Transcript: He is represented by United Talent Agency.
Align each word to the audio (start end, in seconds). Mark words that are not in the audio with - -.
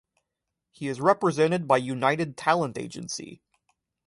He 0.71 0.87
is 0.87 0.99
represented 0.99 1.67
by 1.67 1.77
United 1.77 2.35
Talent 2.35 2.75
Agency. 2.75 3.39